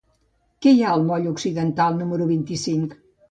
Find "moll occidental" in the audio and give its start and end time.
1.09-1.99